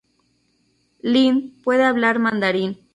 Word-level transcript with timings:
Lin 1.03 1.61
puede 1.63 1.83
hablar 1.83 2.17
mandarín. 2.17 2.87